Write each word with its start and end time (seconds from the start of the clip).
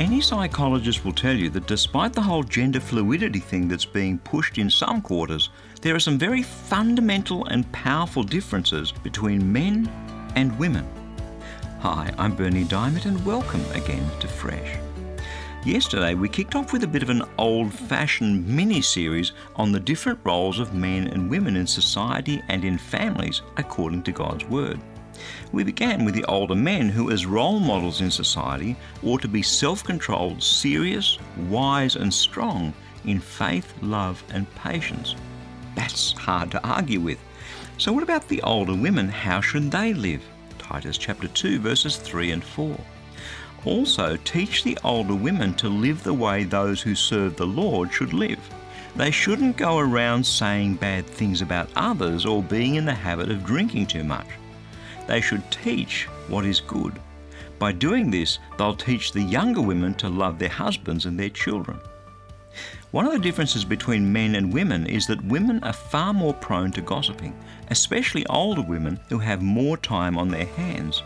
Any 0.00 0.22
psychologist 0.22 1.04
will 1.04 1.12
tell 1.12 1.36
you 1.36 1.50
that 1.50 1.66
despite 1.66 2.14
the 2.14 2.22
whole 2.22 2.42
gender 2.42 2.80
fluidity 2.80 3.38
thing 3.38 3.68
that's 3.68 3.84
being 3.84 4.16
pushed 4.16 4.56
in 4.56 4.70
some 4.70 5.02
quarters, 5.02 5.50
there 5.82 5.94
are 5.94 6.00
some 6.00 6.18
very 6.18 6.42
fundamental 6.42 7.44
and 7.48 7.70
powerful 7.72 8.22
differences 8.22 8.92
between 8.92 9.52
men 9.52 9.86
and 10.36 10.58
women. 10.58 10.88
Hi, 11.80 12.14
I'm 12.16 12.34
Bernie 12.34 12.64
Dymet 12.64 13.04
and 13.04 13.22
welcome 13.26 13.62
again 13.72 14.10
to 14.20 14.26
Fresh. 14.26 14.78
Yesterday 15.66 16.14
we 16.14 16.30
kicked 16.30 16.54
off 16.54 16.72
with 16.72 16.82
a 16.82 16.88
bit 16.88 17.02
of 17.02 17.10
an 17.10 17.22
old 17.36 17.70
fashioned 17.70 18.48
mini 18.48 18.80
series 18.80 19.32
on 19.56 19.70
the 19.70 19.80
different 19.80 20.20
roles 20.24 20.60
of 20.60 20.72
men 20.72 21.08
and 21.08 21.28
women 21.28 21.56
in 21.56 21.66
society 21.66 22.40
and 22.48 22.64
in 22.64 22.78
families 22.78 23.42
according 23.58 24.02
to 24.04 24.12
God's 24.12 24.46
Word. 24.46 24.80
We 25.52 25.64
began 25.64 26.04
with 26.04 26.14
the 26.14 26.24
older 26.24 26.54
men 26.54 26.88
who, 26.88 27.10
as 27.10 27.26
role 27.26 27.60
models 27.60 28.00
in 28.00 28.10
society, 28.10 28.76
ought 29.02 29.22
to 29.22 29.28
be 29.28 29.42
self 29.42 29.82
controlled, 29.82 30.42
serious, 30.42 31.18
wise, 31.48 31.96
and 31.96 32.12
strong 32.12 32.72
in 33.04 33.20
faith, 33.20 33.72
love, 33.82 34.22
and 34.32 34.52
patience. 34.54 35.16
That's 35.74 36.12
hard 36.12 36.50
to 36.52 36.66
argue 36.66 37.00
with. 37.00 37.18
So, 37.78 37.92
what 37.92 38.02
about 38.02 38.28
the 38.28 38.42
older 38.42 38.74
women? 38.74 39.08
How 39.08 39.40
should 39.40 39.70
they 39.70 39.94
live? 39.94 40.22
Titus 40.58 40.98
chapter 40.98 41.28
2, 41.28 41.58
verses 41.58 41.96
3 41.96 42.32
and 42.32 42.44
4. 42.44 42.76
Also, 43.64 44.16
teach 44.24 44.62
the 44.62 44.78
older 44.84 45.14
women 45.14 45.54
to 45.54 45.68
live 45.68 46.02
the 46.02 46.14
way 46.14 46.44
those 46.44 46.80
who 46.80 46.94
serve 46.94 47.36
the 47.36 47.46
Lord 47.46 47.92
should 47.92 48.12
live. 48.12 48.38
They 48.96 49.10
shouldn't 49.10 49.56
go 49.56 49.78
around 49.78 50.24
saying 50.24 50.76
bad 50.76 51.06
things 51.06 51.42
about 51.42 51.70
others 51.76 52.26
or 52.26 52.42
being 52.42 52.74
in 52.74 52.84
the 52.84 52.94
habit 52.94 53.30
of 53.30 53.44
drinking 53.44 53.86
too 53.86 54.04
much. 54.04 54.26
They 55.10 55.20
should 55.20 55.50
teach 55.50 56.04
what 56.28 56.46
is 56.46 56.60
good. 56.60 57.00
By 57.58 57.72
doing 57.72 58.12
this, 58.12 58.38
they'll 58.56 58.76
teach 58.76 59.10
the 59.10 59.20
younger 59.20 59.60
women 59.60 59.92
to 59.94 60.08
love 60.08 60.38
their 60.38 60.48
husbands 60.48 61.04
and 61.04 61.18
their 61.18 61.30
children. 61.30 61.80
One 62.92 63.06
of 63.06 63.12
the 63.12 63.18
differences 63.18 63.64
between 63.64 64.12
men 64.12 64.36
and 64.36 64.52
women 64.52 64.86
is 64.86 65.08
that 65.08 65.24
women 65.24 65.64
are 65.64 65.72
far 65.72 66.14
more 66.14 66.32
prone 66.32 66.70
to 66.70 66.80
gossiping, 66.80 67.36
especially 67.70 68.24
older 68.26 68.62
women 68.62 69.00
who 69.08 69.18
have 69.18 69.42
more 69.42 69.76
time 69.76 70.16
on 70.16 70.28
their 70.28 70.46
hands. 70.46 71.02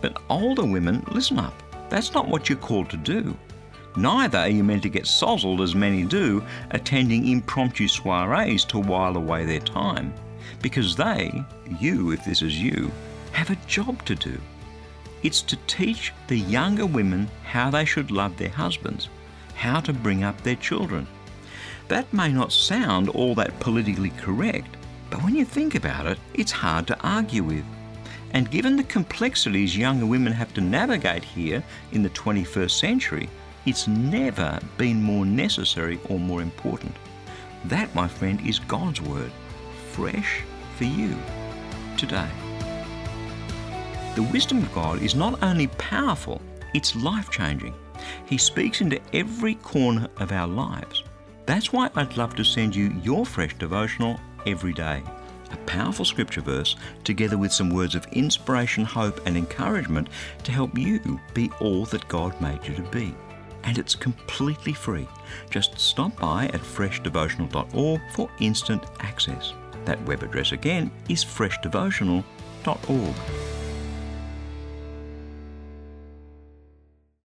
But 0.00 0.22
older 0.30 0.64
women, 0.64 1.04
listen 1.10 1.40
up, 1.40 1.60
that's 1.90 2.14
not 2.14 2.28
what 2.28 2.48
you're 2.48 2.58
called 2.58 2.90
to 2.90 2.96
do. 2.96 3.36
Neither 3.96 4.38
are 4.38 4.48
you 4.48 4.62
meant 4.62 4.84
to 4.84 4.88
get 4.88 5.06
sozzled 5.06 5.60
as 5.60 5.74
many 5.74 6.04
do, 6.04 6.44
attending 6.70 7.26
impromptu 7.26 7.88
soirees 7.88 8.64
to 8.66 8.78
while 8.78 9.16
away 9.16 9.44
their 9.44 9.58
time. 9.58 10.14
Because 10.62 10.94
they, 10.94 11.44
you 11.80 12.12
if 12.12 12.24
this 12.24 12.40
is 12.40 12.56
you, 12.62 12.92
have 13.32 13.50
a 13.50 13.66
job 13.66 14.04
to 14.04 14.14
do. 14.14 14.40
It's 15.22 15.42
to 15.42 15.56
teach 15.66 16.12
the 16.28 16.38
younger 16.38 16.86
women 16.86 17.28
how 17.44 17.70
they 17.70 17.84
should 17.84 18.10
love 18.10 18.36
their 18.36 18.48
husbands, 18.48 19.08
how 19.54 19.80
to 19.80 19.92
bring 19.92 20.24
up 20.24 20.40
their 20.42 20.56
children. 20.56 21.06
That 21.88 22.12
may 22.12 22.32
not 22.32 22.52
sound 22.52 23.08
all 23.08 23.34
that 23.36 23.58
politically 23.60 24.10
correct, 24.10 24.76
but 25.10 25.22
when 25.22 25.34
you 25.34 25.44
think 25.44 25.74
about 25.74 26.06
it, 26.06 26.18
it's 26.34 26.50
hard 26.50 26.86
to 26.86 27.00
argue 27.00 27.44
with. 27.44 27.64
And 28.32 28.50
given 28.50 28.76
the 28.76 28.84
complexities 28.84 29.76
younger 29.76 30.06
women 30.06 30.32
have 30.32 30.54
to 30.54 30.60
navigate 30.60 31.22
here 31.22 31.62
in 31.92 32.02
the 32.02 32.10
21st 32.10 32.70
century, 32.70 33.28
it's 33.66 33.86
never 33.86 34.58
been 34.78 35.02
more 35.02 35.26
necessary 35.26 36.00
or 36.08 36.18
more 36.18 36.42
important. 36.42 36.96
That, 37.66 37.94
my 37.94 38.08
friend, 38.08 38.40
is 38.46 38.58
God's 38.58 39.00
Word, 39.00 39.30
fresh 39.92 40.42
for 40.76 40.84
you 40.84 41.16
today. 41.96 42.28
The 44.14 44.22
wisdom 44.24 44.58
of 44.58 44.74
God 44.74 45.00
is 45.00 45.14
not 45.14 45.42
only 45.42 45.68
powerful, 45.68 46.42
it's 46.74 46.94
life 46.94 47.30
changing. 47.30 47.74
He 48.26 48.36
speaks 48.36 48.82
into 48.82 49.00
every 49.14 49.54
corner 49.54 50.06
of 50.18 50.32
our 50.32 50.46
lives. 50.46 51.02
That's 51.46 51.72
why 51.72 51.88
I'd 51.96 52.18
love 52.18 52.36
to 52.36 52.44
send 52.44 52.76
you 52.76 52.94
your 53.02 53.24
fresh 53.24 53.54
devotional 53.56 54.20
every 54.46 54.74
day. 54.74 55.02
A 55.50 55.56
powerful 55.64 56.04
scripture 56.04 56.42
verse, 56.42 56.76
together 57.04 57.38
with 57.38 57.54
some 57.54 57.70
words 57.70 57.94
of 57.94 58.06
inspiration, 58.12 58.84
hope, 58.84 59.26
and 59.26 59.34
encouragement 59.34 60.10
to 60.44 60.52
help 60.52 60.76
you 60.76 61.18
be 61.32 61.50
all 61.60 61.86
that 61.86 62.06
God 62.08 62.38
made 62.38 62.66
you 62.68 62.74
to 62.74 62.82
be. 62.90 63.14
And 63.64 63.78
it's 63.78 63.94
completely 63.94 64.74
free. 64.74 65.08
Just 65.48 65.78
stop 65.78 66.20
by 66.20 66.46
at 66.46 66.60
freshdevotional.org 66.60 68.00
for 68.12 68.30
instant 68.40 68.84
access. 69.00 69.54
That 69.86 70.02
web 70.02 70.22
address 70.22 70.52
again 70.52 70.90
is 71.08 71.24
freshdevotional.org. 71.24 73.14